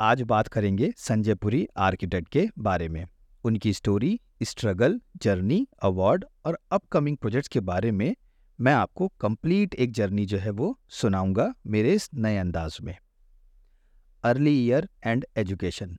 आज 0.00 0.22
बात 0.22 0.48
करेंगे 0.48 0.92
संजय 0.96 1.34
पुरी 1.34 1.68
आर्किटेक्ट 1.76 2.28
के 2.28 2.48
बारे 2.58 2.88
में। 2.88 3.06
उनकी 3.44 3.72
स्टोरी, 3.72 4.20
स्ट्रगल, 4.42 5.00
जर्नी, 5.16 5.68
अवार्ड 5.82 6.24
और 6.44 6.58
अपकमिंग 6.72 7.16
प्रोजेक्ट्स 7.16 7.48
के 7.48 7.60
बारे 7.60 7.90
में 7.90 8.16
मैं 8.60 8.74
आपको 8.74 9.08
कंप्लीट 9.08 9.74
एक 9.74 9.92
जर्नी 9.92 10.26
जो 10.26 10.38
है 10.38 10.50
वो 10.50 10.78
सुनाऊँगा 10.88 11.54
मेरे 11.66 11.92
इस 11.92 12.10
नए 12.14 12.36
अंदाज 12.36 12.78
में। 12.82 12.96
अर्ली 14.24 14.66
ईयर 14.66 14.88
एंड 15.04 15.26
एजुकेशन, 15.36 15.98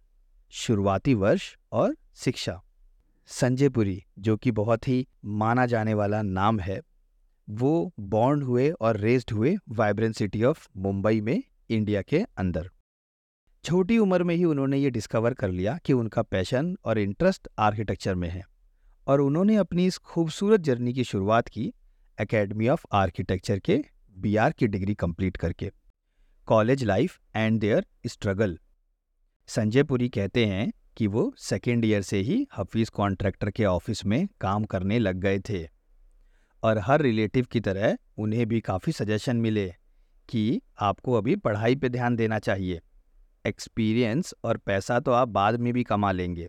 शुरुआती 0.50 1.14
वर्ष 1.14 1.56
और 1.72 1.98
शिक्षा। 2.16 2.62
संजय 3.28 3.70
पुरी, 3.70 4.04
जो 4.20 4.38
कि 4.38 4.52
बहुत 4.52 4.88
ही 4.88 5.08
माना 5.26 5.66
जाने 5.66 5.94
वाला 5.94 6.22
नाम 6.22 6.60
है, 6.60 6.82
वो 7.50 7.94
बॉर्न 8.00 8.42
हुए 8.42 8.70
और 8.72 8.98
रेस्ड 8.98 9.32
हुए 9.32 9.58
वाइब्रेंट 9.70 10.16
सिटी 10.16 10.44
ऑफ़ 10.44 10.68
मुंबई 10.78 11.22
में 11.22 11.44
इंडिया 11.70 12.02
के 12.02 12.26
अंदर। 12.38 12.70
छोटी 13.68 13.98
उम्र 13.98 14.24
में 14.24 14.34
ही 14.36 14.44
उन्होंने 14.44 14.78
ये 14.78 14.90
डिस्कवर 14.90 15.34
कर 15.34 15.50
लिया 15.50 15.78
कि 15.86 15.94
उनका 15.94 16.22
पैशन 16.22 16.78
और 16.86 17.00
इंटरेस्ट 17.00 17.48
आर्किटेक्चर 17.60 18.16
में 18.16 18.30
है 18.30 18.44
और 19.08 19.22
उन्होंने 19.22 19.56
अपनी 19.56 19.86
इस 19.86 19.98
खूबसूरत 19.98 20.60
जर्नी 20.60 20.94
की 20.94 21.04
शुरुआत 21.04 21.48
की 21.48 21.74
एकेडमी 22.22 22.68
ऑफ़ 22.68 22.86
आर्किटेक्चर 22.92 23.60
के 23.60 23.80
बीआर 24.18 24.52
की 24.52 24.68
डिग्री 24.68 24.96
कंप्लीट 24.96 25.38
करके। 25.38 25.72
College 26.48 26.84
life 26.84 27.20
and 27.36 27.60
their 27.60 27.86
struggle 28.06 28.58
Sanjay 29.50 29.84
Puri 29.84 30.10
कहते 30.10 30.46
हैं 30.46 30.72
कि 30.98 31.08
वो 31.08 31.34
सेकेंड 31.40 31.86
ईयर 31.86 32.02
से 32.02 32.20
ही 32.20 32.48
हफीज़ 32.58 32.92
कॉन्ट्रैक्टर 32.92 33.52
के 33.52 33.66
ऑफ़िस 33.66 34.06
में 34.06 34.28
काम 34.42 34.66
करने 34.66 35.00
लग 35.00 35.16
गए 35.16 35.40
थे 35.40 35.66
और 36.64 36.80
हर 36.80 37.02
रिलेटिव 37.02 37.48
की 37.52 37.60
तरह 37.60 37.98
उन्हें 38.18 38.48
भी 38.48 38.62
काफ़ी 38.62 38.94
सजेशन 38.94 39.38
मिले 39.38 39.74
कि 40.30 40.62
आपको 40.82 41.14
अभी 41.14 41.36
पढ़ाई 41.36 41.76
पे 41.76 41.90
ध्यान 41.90 42.16
देना 42.16 42.40
चाहिए। 42.40 42.82
एक्सपीरियंस 43.48 44.34
और 44.44 44.58
पैसा 44.58 45.00
तो 45.00 45.12
आप 45.12 45.28
बाद 45.28 45.60
में 45.60 45.74
भी 45.74 45.84
कमा 45.84 46.12
लेंगे। 46.12 46.48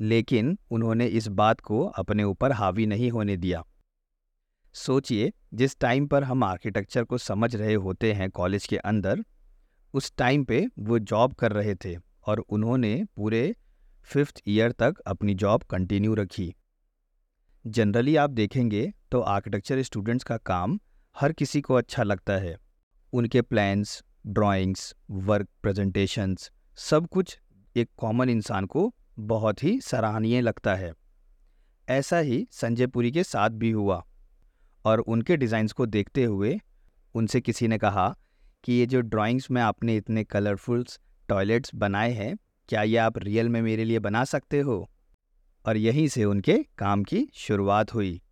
लेकिन 0.00 0.58
उन्होंने 0.70 1.06
इस 1.06 1.28
बात 1.28 1.60
को 1.60 1.84
अपने 1.86 2.24
ऊपर 2.24 2.52
हावी 2.52 2.86
नहीं 2.86 3.10
होने 3.10 3.36
दिया। 3.36 3.64
सोचिए, 4.74 5.32
जिस 5.54 5.78
टाइम 5.78 6.06
पर 6.06 6.24
हम 6.24 6.44
आर्किटेक्चर 6.44 7.04
को 7.04 7.18
समझ 7.18 7.56
रहे 7.56 7.74
होते 7.74 8.12
हैं 8.12 8.30
कॉलेज 8.30 8.66
के 8.66 8.76
अंदर, 8.76 9.24
उस 9.94 10.12
टाइम 10.16 10.44
पे 10.44 10.66
वो 10.78 10.98
जॉब 10.98 11.32
कर 11.32 11.52
रहे 11.52 11.74
थे 11.74 11.96
और 12.26 12.38
उन्होंने 12.38 13.04
पूरे 13.16 13.54
फिफ्थ 14.04 14.42
ईयर 14.48 14.72
तक 14.72 14.98
अपनी 15.06 15.34
जॉब 15.34 15.62
कंटिन्यू 15.62 16.14
रखी। 16.14 16.54
जनरली 17.66 18.16
आप 18.16 18.30
देखेंगे 18.30 18.92
तो 19.10 19.20
आर्किटेक्चर 19.20 19.82
स्टूडेंट्स 19.82 20.24
का 20.24 20.36
काम 20.36 20.78
हर 21.16 21.32
किसी 21.32 21.60
को 21.60 21.74
अच्छा 21.74 22.02
लगता 22.02 22.32
है। 22.32 22.56
उनके 23.12 23.42
प्लान्स 23.42 24.02
ड्राइंग्स 24.26 24.94
वर्क 25.10 25.48
प्रेजेंटेशंस 25.62 26.50
सब 26.76 27.06
कुछ 27.06 27.38
एक 27.76 27.88
कॉमन 27.96 28.30
इंसान 28.30 28.66
को 28.66 28.94
बहुत 29.18 29.64
ही 29.64 29.80
सराहनीय 29.80 30.40
लगता 30.40 30.74
है। 30.74 30.92
ऐसा 31.88 32.18
ही 32.18 32.46
संजय 32.50 32.86
पुरी 32.86 33.12
के 33.12 33.24
साथ 33.24 33.50
भी 33.50 33.70
हुआ 33.70 34.04
और 34.84 34.98
उनके 34.98 35.36
डिज़ाइंस 35.36 35.72
को 35.72 35.86
देखते 35.86 36.24
हुए 36.24 36.60
उनसे 37.14 37.40
किसी 37.40 37.68
ने 37.68 37.78
कहा 37.78 38.16
कि 38.64 38.72
ये 38.72 38.86
जो 38.86 39.00
ड्राइंग्स 39.00 39.50
में 39.50 39.62
आपने 39.62 39.96
इतने 39.96 40.24
कलरफुल्स 40.24 41.00
टॉयलेट्स 41.28 41.74
बनाए 41.74 42.12
हैं, 42.12 42.36
क्या 42.68 42.82
ये 42.82 42.96
आप 42.96 43.18
रियल 43.18 43.48
में 43.48 43.62
मेरे 43.62 43.84
लिए 43.84 43.98
बना 43.98 44.24
सकते 44.24 44.60
हो? 44.60 44.90
और 45.66 45.76
यहीं 45.76 46.08
से 46.08 46.24
उनके 46.24 46.58
काम 46.78 47.02
की 47.04 47.28
शुरुआत 47.34 47.94
हुई। 47.94 48.22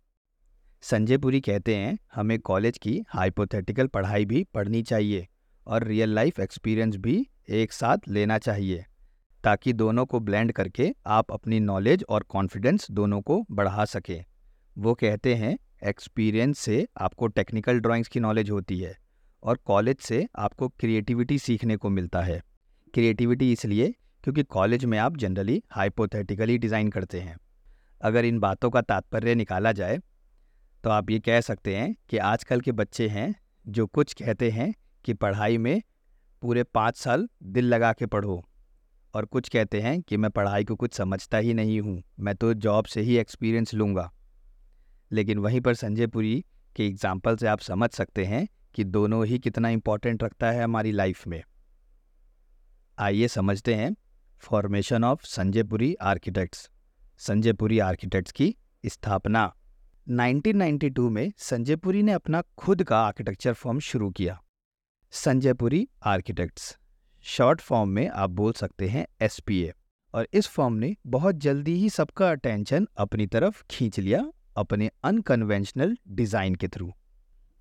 संजय 0.81 1.17
पुरी 1.17 1.41
कहते 1.41 1.75
हैं, 1.75 1.97
हमें 2.15 2.39
कॉलेज 2.39 2.77
की 2.77 3.03
हाइपोथेटिकल 3.09 3.87
पढ़ाई 3.87 4.25
भी 4.25 4.43
पढ़नी 4.43 4.83
चाहिए। 4.83 5.27
और 5.67 5.83
रियल 5.83 6.13
लाइफ 6.15 6.39
एक्सपीरियंस 6.39 6.95
भी 6.97 7.25
एक 7.51 7.73
साथ 7.73 8.07
लेना 8.07 8.37
चाहिए, 8.39 8.85
ताकि 9.43 9.73
दोनों 9.73 10.05
को 10.05 10.19
ब्लेंड 10.19 10.51
करके 10.51 10.93
आप 11.09 11.31
अपनी 11.31 11.59
नॉलेज 11.61 12.03
और 12.09 12.23
कॉन्फिडेंस 12.29 12.87
दोनों 12.91 13.21
को 13.21 13.43
बढ़ा 13.51 13.85
सकें। 13.87 14.23
वो 14.75 14.93
कहते 14.95 15.35
हैं 15.35 15.57
एक्सपीरियंस 15.83 16.59
से 16.59 16.85
आपको 16.99 17.27
टेक्निकल 17.29 17.79
ड्राइंग्स 17.79 18.07
की 18.07 18.19
नॉलेज 18.19 18.49
होती 18.49 18.79
है 18.79 18.95
और 19.43 19.59
कॉलेज 19.65 19.99
से 19.99 20.27
आपको 20.37 20.67
क्रिएटिविटी 20.69 21.37
सीखने 21.39 21.77
को 21.77 21.89
मिलता 21.89 22.21
है। 22.21 22.41
क्रिएटिविटी 22.93 23.51
इसलिए 23.51 23.93
क्योंकि 24.23 24.43
कॉलेज 24.45 24.85
में 24.85 24.97
आप 24.99 25.17
जनरली 25.17 25.61
हाइपोथेटिकली 25.71 26.57
डिज़ाइन 26.57 26.89
करते 26.89 27.19
हैं। 27.19 27.35
अगर 28.01 28.25
इन 28.25 28.39
बातों 28.39 28.69
का 28.69 28.81
तात्पर्य 28.83 29.35
निकाला 29.35 29.71
जाए 29.71 29.99
तो 30.83 30.89
आप 30.89 31.09
ये 31.11 31.19
कह 31.19 31.41
सकते 31.41 31.75
हैं 31.75 31.95
कि 32.09 32.17
आजकल 32.19 32.61
के 32.61 32.71
बच्चे 32.73 33.07
हैं 33.09 33.33
जो 33.65 33.85
कुछ 33.87 34.13
कहते 34.13 34.49
हैं 34.51 34.73
कि 35.05 35.13
पढ़ाई 35.13 35.57
में 35.57 35.81
पूरे 36.41 36.63
पाँच 36.63 36.97
साल 36.97 37.29
दिल 37.43 37.65
लगा 37.65 37.93
के 37.93 38.05
पढ़ो। 38.05 38.45
और 39.13 39.25
कुछ 39.25 39.49
कहते 39.49 39.81
हैं 39.81 40.01
कि 40.01 40.17
मैं 40.17 40.31
पढ़ाई 40.31 40.63
को 40.63 40.75
कुछ 40.75 40.93
समझता 40.93 41.37
ही 41.37 41.53
नहीं 41.53 41.81
हूँ, 41.81 42.03
मैं 42.19 42.35
तो 42.35 42.53
जॉब 42.53 42.85
से 42.85 43.01
ही 43.01 43.17
एक्सपीरियंस 43.17 43.73
लूँगा। 43.73 44.11
लेकिन 45.11 45.37
वहीं 45.37 45.61
पर 45.61 45.73
संजय 45.73 46.07
पुरी 46.07 46.45
के 46.75 46.87
एग्ज़ाम्पल 46.87 47.37
से 47.37 47.47
आप 47.47 47.59
समझ 47.59 47.89
सकते 47.89 48.25
हैं 48.25 48.47
कि 48.75 48.83
दोनों 48.83 49.25
ही 49.25 49.39
कितना 49.39 49.69
इम्पोर्टेंट 49.69 50.23
रखता 50.23 50.51
है 50.51 50.63
हमारी 50.63 50.91
लाइफ 50.91 51.27
में। 51.27 51.43
आइए 52.97 53.27
समझते 53.27 53.73
हैं 53.75 53.95
formation 54.39 55.03
of 55.03 55.23
Sanjay Puri 55.23 55.93
architects. 55.93 56.69
Sanjay Puri 57.17 57.79
architects 57.79 58.31
की 58.31 58.55
स्थापना। 58.85 59.53
1992 60.07 61.09
में 61.09 61.31
संजयपुरी 61.37 62.03
ने 62.03 62.11
अपना 62.11 62.41
खुद 62.57 62.83
का 62.83 62.99
आर्किटेक्चर 62.99 63.53
फॉर्म 63.53 63.79
शुरू 63.79 64.09
किया। 64.09 64.41
संजयपुरी 65.13 65.87
आर्किटेक्ट्स। 66.03 66.77
शॉर्ट 67.25 67.61
फॉर्म 67.61 67.89
में 67.89 68.07
आप 68.09 68.29
बोल 68.29 68.53
सकते 68.53 68.87
हैं 68.89 69.05
एसपीए। 69.21 69.73
और 70.13 70.27
इस 70.33 70.47
फॉर्म 70.47 70.73
ने 70.73 70.95
बहुत 71.07 71.35
जल्दी 71.35 71.73
ही 71.73 71.89
सबका 71.89 72.29
अटेंशन 72.31 72.87
अपनी 72.97 73.25
तरफ़ 73.27 73.61
खींच 73.71 73.99
लिया 73.99 74.23
अपने 74.57 74.89
अनकन्वेंशनल 75.03 75.97
डिज़ाइन 76.09 76.55
के 76.55 76.67
थ्रू। 76.67 76.91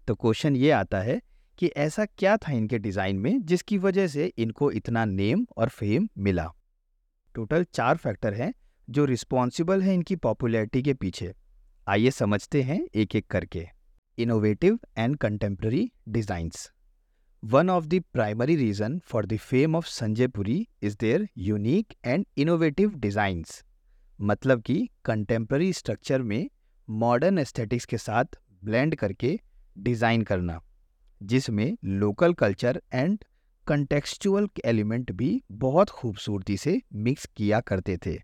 तो 0.08 0.14
क्वेश्चन 0.14 0.56
ये 0.56 0.70
आता 0.70 1.00
है 1.00 1.20
कि 1.58 1.72
ऐसा 1.78 2.06
क्या 2.08 2.36
था 2.36 2.52
इनके 2.52 2.78
डिज़ाइन 2.78 3.18
में 3.18 3.42
जिसकी 3.42 3.78
वजह 3.78 4.06
से 4.06 4.32
इनको 4.38 4.70
इतना 4.72 5.04
नेम 5.06 5.46
और 5.56 5.68
फेम 5.68 6.08
मिला? 6.18 6.48
टोटल 7.34 7.66
चार 7.74 7.96
फैक्टर 7.96 8.34
हैं 8.34 8.52
जो 8.88 9.04
रिस्पॉन्सिबल 9.06 9.82
हैं 9.82 9.94
इनकी 9.94 10.16
पॉपुलैरिटी 10.18 10.82
के 10.82 10.94
पीछे। 10.94 11.34
आइए 11.86 12.10
समझते 12.14 12.62
हैं 12.62 12.84
एक 12.94 13.16
एक 13.16 13.30
करके। 13.30 13.68
Innovative 14.18 14.78
and 14.98 15.16
contemporary 15.16 15.90
designs. 16.08 16.70
One 17.42 17.70
of 17.70 17.84
the 17.86 18.00
primary 18.12 18.54
reason 18.56 18.98
for 19.08 19.26
the 19.26 19.36
fame 19.38 19.76
of 19.76 19.86
Sanjay 19.88 20.26
Puri 20.28 20.56
is 20.82 20.96
their 21.00 21.26
unique 21.38 21.94
and 22.06 22.24
innovative 22.38 22.94
designs 22.96 23.62
मतलब 24.18 24.60
कि 24.62 24.76
कंटेम्प्रेरी 25.04 25.72
स्ट्रक्चर 25.72 26.22
में 26.22 26.48
मॉडर्न 26.88 27.38
एस्थेटिक्स 27.38 27.84
के 27.84 27.98
साथ 27.98 28.38
ब्लेंड 28.64 28.94
करके 28.94 29.38
डिज़ाइन 29.76 30.22
करना, 30.22 30.60
जिसमें 31.20 31.76
local 31.84 32.32
culture 32.34 32.80
and 32.92 33.24
contextual 33.66 34.48
element 34.64 35.12
भी 35.12 35.30
बहुत 35.54 35.90
खूबसूरती 35.90 36.56
से 36.56 36.80
मिक्स 36.94 37.26
किया 37.36 37.60
करते 37.62 37.96
थे। 38.06 38.16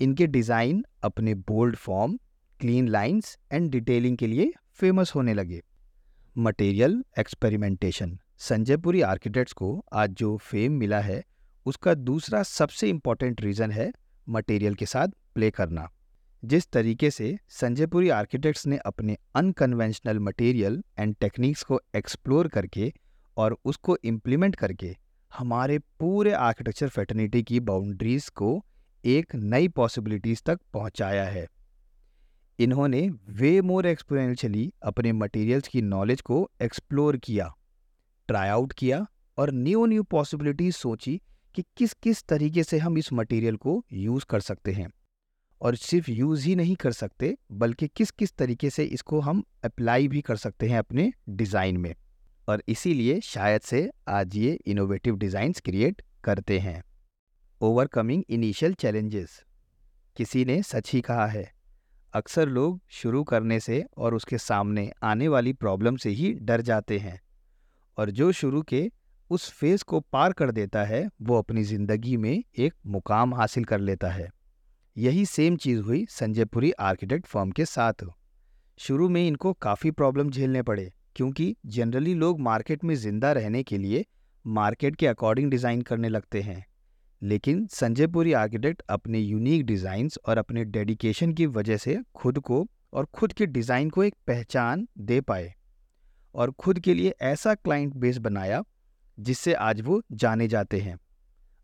इनके 0.00 0.26
डिज़ाइन 0.28 0.82
अपने 1.04 1.34
bold 1.34 1.76
form 1.76 2.18
clean 2.60 2.88
lines 2.88 3.36
and 3.52 3.70
detailing 3.70 4.16
के 4.16 4.26
लिए 4.26 4.52
फ़ेमस 4.72 5.14
होने 5.14 5.34
लगे। 5.34 5.62
मटेरियल 6.36 7.02
एक्सपेरिमेंटेशन 7.18 8.18
संजयपुरी 8.40 9.00
आर्किटेक्ट्स 9.00 9.52
को 9.52 9.84
आज 9.92 10.10
जो 10.10 10.36
फेम 10.36 10.72
मिला 10.72 11.00
है, 11.00 11.24
उसका 11.66 11.94
दूसरा 11.94 12.42
सबसे 12.42 12.88
इंपॉर्टेंट 12.88 13.40
रीज़न 13.40 13.70
है 13.70 13.92
मटेरियल 14.28 14.74
के 14.74 14.86
साथ 14.86 15.08
प्ले 15.34 15.50
करना। 15.50 15.88
जिस 16.44 16.70
तरीके 16.70 17.10
से 17.10 17.38
संजयपुरी 17.48 18.08
आर्किटेक्ट्स 18.08 18.66
ने 18.66 18.76
अपने 18.76 19.16
अनकन्वेंशनल 19.34 20.18
मटेरियल 20.18 20.82
एंड 20.98 21.16
टेक्निक्स 21.20 21.62
को 21.62 21.80
एक्सप्लोर 21.96 22.48
करके 22.48 22.92
और 23.36 23.58
उसको 23.64 23.96
इम्प्लीमेंट 24.04 24.56
करके 24.56 24.96
हमारे 25.38 25.78
पूरे 25.78 26.32
आर्किटेक्चर 26.32 26.88
फैटर्निटी 26.88 27.42
की 27.42 27.60
बाउंड्रीज 27.60 28.28
को 28.28 28.64
एक 29.04 29.34
नई 29.34 29.68
पॉसिबिलिटीज़ 29.68 30.42
तक 30.46 30.60
पहुँचाया 30.72 31.24
है। 31.24 31.46
इन्होंने 32.58 33.10
वे 33.28 33.60
मोर 33.60 33.86
एक्सपोनेंशियली 33.86 34.72
अपने 34.82 35.12
मटेरियल्स 35.12 35.68
की 35.68 35.82
नॉलेज 35.82 36.20
को 36.20 36.50
एक्सप्लोर 36.62 37.16
किया। 37.16 37.54
ट्राई 38.30 38.48
आउट 38.48 38.72
किया 38.72 39.06
और 39.38 39.50
न्यू 39.50 39.86
न्यू 39.86 40.02
पॉसिबिलिटीज़ 40.02 40.74
सोची 40.74 41.20
कि 41.54 41.64
किस 41.76 41.92
किस 41.92 42.22
तरीके 42.24 42.62
से 42.64 42.78
हम 42.78 42.98
इस 42.98 43.12
मटेरियल 43.12 43.56
को 43.56 43.84
यूज़ 43.92 44.24
कर 44.24 44.40
सकते 44.40 44.72
हैं। 44.72 44.90
और 45.60 45.76
सिर्फ़ 45.76 46.10
यूज़ 46.10 46.46
ही 46.46 46.54
नहीं 46.56 46.76
कर 46.76 46.92
सकते, 46.92 47.36
बल्कि 47.52 47.88
किस 47.88 48.10
किस 48.10 48.32
तरीके 48.32 48.70
से 48.70 48.84
इसको 48.84 49.20
हम 49.20 49.42
अप्लाई 49.64 50.08
भी 50.08 50.20
कर 50.20 50.36
सकते 50.36 50.68
हैं 50.68 50.78
अपने 50.78 51.12
डिज़ाइन 51.28 51.76
में। 51.76 51.94
और 52.48 52.62
इसीलिए 52.68 53.20
शायद 53.20 53.60
से 53.60 53.90
आज 54.08 54.36
ये 54.36 54.58
इनोवेटिव 54.66 55.16
डिज़ाइंस 55.16 55.60
क्रिएट 55.60 56.02
करते 56.24 56.58
हैं। 56.58 56.82
ओवरकमिंग 57.60 58.24
इनिशियल 58.30 58.74
चैलेंजेस 58.74 59.44
किसी 60.16 60.44
ने 60.44 60.62
सच 60.62 60.92
ही 60.92 61.00
कहा 61.00 61.26
है। 61.26 61.52
अक्सर 62.14 62.48
लोग 62.48 62.80
शुरू 62.90 63.24
करने 63.24 63.60
से 63.60 63.84
और 63.96 64.14
उसके 64.14 64.38
सामने 64.38 64.90
आने 65.02 65.28
वाली 65.28 65.52
प्रॉब्लम 65.52 65.96
से 65.96 66.10
ही 66.10 66.32
डर 66.32 66.60
जाते 66.60 66.98
हैं। 66.98 67.20
और 67.98 68.10
जो 68.10 68.30
शुरू 68.32 68.62
के 68.62 68.90
उस 69.30 69.50
फ़ेज़ 69.50 69.84
को 69.84 70.00
पार 70.02 70.32
कर 70.32 70.50
देता 70.50 70.84
है, 70.84 71.08
वो 71.22 71.38
अपनी 71.38 71.62
ज़िंदगी 71.62 72.16
में 72.16 72.42
एक 72.56 72.74
मुकाम 72.86 73.34
हासिल 73.34 73.64
कर 73.64 73.80
लेता 73.80 74.10
है। 74.10 74.30
यही 74.96 75.26
सेम 75.26 75.56
चीज़ 75.56 75.80
हुई 75.80 76.04
संजय 76.10 76.44
पुरी 76.44 76.70
आर्किटेक्ट 76.72 77.26
फर्म 77.26 77.50
के 77.50 77.64
साथ। 77.64 78.04
शुरू 78.78 79.08
में 79.08 79.26
इनको 79.26 79.52
काफ़ी 79.52 79.90
प्रॉब्लम 79.90 80.30
झेलने 80.30 80.62
पड़े, 80.62 80.90
क्योंकि 81.16 81.54
जनरली 81.66 82.14
लोग 82.14 82.40
मार्केट 82.40 82.84
में 82.84 82.94
ज़िंदा 82.94 83.32
रहने 83.32 83.62
के 83.62 83.78
लिए 83.78 84.04
मार्केट 84.44 84.96
के 84.96 85.06
अकॉर्डिंग 85.06 85.50
डिज़ाइन 85.50 85.82
करने 85.82 86.08
लगते 86.08 86.42
हैं। 86.42 86.64
लेकिन 87.22 87.66
संजय 87.66 88.06
पुरी 88.06 88.32
आर्किटेक्ट 88.32 88.82
अपने 88.88 89.18
यूनिक 89.18 89.64
डिज़ाइंस 89.66 90.18
और 90.26 90.38
अपने 90.38 90.64
डेडिकेशन 90.66 91.32
की 91.32 91.46
वजह 91.48 91.76
से 91.76 91.98
खुद 92.14 92.38
को 92.38 92.66
और 92.92 93.06
खुद 93.14 93.32
के 93.32 93.46
डिज़ाइन 93.46 93.90
को 93.90 94.04
एक 94.04 94.14
पहचान 94.26 94.86
दे 94.98 95.20
पाए। 95.20 95.52
और 96.34 96.50
खुद 96.50 96.80
के 96.80 96.94
लिए 96.94 97.14
ऐसा 97.20 97.54
क्लाइंट 97.54 97.94
बेस 97.94 98.18
बनाया, 98.18 98.64
जिससे 99.18 99.54
आज 99.54 99.80
वो 99.80 100.02
जाने 100.12 100.48
जाते 100.48 100.80
हैं। 100.80 100.98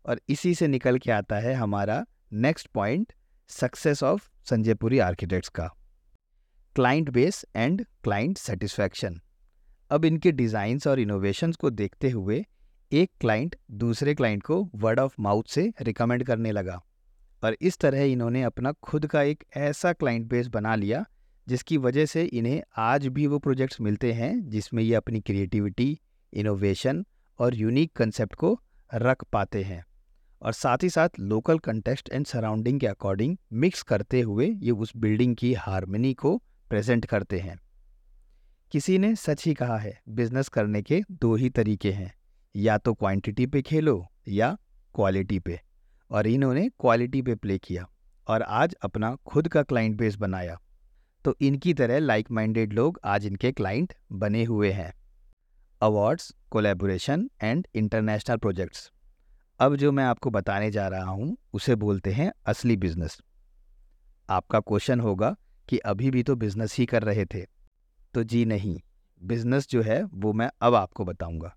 और 0.05 0.21
इसी 0.29 0.55
से 0.55 0.67
निकल 0.67 0.97
के 0.97 1.11
आता 1.11 1.35
है 1.35 1.53
हमारा 1.53 2.05
next 2.33 2.67
point, 2.67 3.13
success 3.47 4.03
of 4.03 4.29
Sanjay 4.45 4.73
Puri 4.73 4.99
architects 4.99 5.49
का। 5.49 5.69
Client 6.75 7.09
base 7.09 7.45
and 7.55 7.85
client 8.03 8.37
satisfaction. 8.37 9.21
अब 9.91 10.05
इनके 10.05 10.31
डिज़ाइंस 10.31 10.87
और 10.87 10.99
इनोवेशंस 10.99 11.55
को 11.55 11.69
देखते 11.69 12.09
हुए 12.09 12.45
एक 12.91 13.11
क्लाइंट 13.21 13.55
दूसरे 13.71 14.15
क्लाइंट 14.15 14.43
को 14.43 14.69
वर्ड 14.75 14.99
ऑफ़ 14.99 15.15
माउथ 15.19 15.43
से 15.43 15.73
रिकमेंड 15.81 16.23
करने 16.23 16.51
लगा। 16.51 16.81
और 17.43 17.57
इस 17.61 17.77
तरह 17.77 18.01
इन्होंने 18.01 18.43
अपना 18.43 18.71
खुद 18.71 19.07
का 19.07 19.21
एक 19.21 19.43
ऐसा 19.57 19.93
क्लाइंट 19.93 20.27
बेस 20.27 20.47
बना 20.47 20.75
लिया 20.75 21.05
जिसकी 21.47 21.77
वजह 21.77 22.05
से 22.05 22.23
इन्हें 22.23 22.63
आज 22.77 23.07
भी 23.07 23.27
वो 23.27 23.39
प्रोजेक्ट्स 23.39 23.81
मिलते 23.81 24.13
हैं, 24.13 24.49
जिसमें 24.49 24.83
ये 24.83 24.95
अपनी 24.95 25.21
क्रिएटिविटी, 25.21 25.99
इनोवेशन 26.33 27.05
और 27.39 27.55
यूनिक 27.55 27.93
कंसेप्ट 27.95 28.35
को 28.35 28.61
रख 28.93 29.23
पाते 29.23 29.63
हैं। 29.63 29.85
और 30.41 30.53
साथ 30.53 30.77
ही 30.83 30.89
साथ 30.89 31.09
लोकल 31.19 31.59
कंटेक्स्ट 31.59 32.09
एंड 32.13 32.25
सराउंडिंग 32.25 32.79
के 32.79 32.87
अकॉर्डिंग 32.87 33.37
मिक्स 33.53 33.81
करते 33.81 34.21
हुए 34.21 34.47
ये 34.47 34.71
उस 34.71 34.97
बिल्डिंग 34.97 35.35
की 35.35 35.53
हारमनी 35.53 36.13
को 36.13 36.43
प्रेजेंट 36.69 37.05
करते 37.05 37.39
हैं। 37.39 37.59
किसी 38.71 38.97
ने 38.97 39.15
सच 39.15 39.45
ही 39.45 39.53
कहा 39.53 39.77
है, 39.77 40.01
बिज़नेस 40.09 40.47
करने 40.47 40.81
के 40.81 41.03
दो 41.11 41.35
ही 41.35 41.49
तरीके 41.49 41.91
हैं, 41.91 42.13
या 42.55 42.77
तो 42.77 42.93
क्वांटिटी 42.93 43.45
पे 43.45 43.61
खेलो 43.61 44.11
या 44.27 44.57
क्वालिटी 44.95 45.39
पे। 45.39 45.61
और 46.11 46.27
इन्होंने 46.27 46.69
क्वालिटी 46.69 47.21
पे 47.21 47.35
प्ले 47.35 47.57
किया 47.57 47.89
और 48.27 48.41
आज 48.41 48.75
अपना 48.81 49.15
खुद 49.15 49.47
का 49.47 49.63
क्लाइंट 49.63 49.97
बेस 49.97 50.15
बनाया। 50.15 50.61
तो 51.25 51.35
इनकी 51.41 51.73
तरह 51.73 51.99
लाइक 51.99 52.31
माइंडेड 52.31 52.73
लोग 52.73 52.99
आज 53.05 53.25
इनके 53.25 53.51
क्लाइंट 53.51 53.93
बने 54.13 54.43
हुए 54.43 54.71
हैं। 54.71 54.93
Awards 55.81 56.31
collaboration 56.49 57.29
and 57.43 57.67
international 57.75 58.37
projects 58.37 58.91
अब 59.59 59.75
जो 59.75 59.91
मैं 59.91 60.03
आपको 60.03 60.29
बताने 60.29 60.71
जा 60.71 60.87
रहा 60.87 61.09
हूँ, 61.09 61.37
उसे 61.53 61.75
बोलते 61.75 62.11
हैं 62.11 62.31
असली 62.45 62.77
बिज़नेस 62.77 63.17
आपका 64.29 64.59
क्वेश्चन 64.59 64.99
होगा 64.99 65.35
कि 65.69 65.77
अभी 65.77 66.11
भी 66.11 66.23
तो 66.23 66.35
बिज़नेस 66.35 66.75
ही 66.77 66.85
कर 66.85 67.03
रहे 67.03 67.25
थे। 67.25 67.45
तो 68.13 68.23
जी 68.23 68.43
नहीं 68.45 68.79
बिज़नेस 69.21 69.67
जो 69.69 69.81
है 69.81 70.01
वो 70.03 70.33
मैं 70.33 70.49
अब 70.61 70.75
आपको 70.75 71.05
बताऊँगा। 71.05 71.55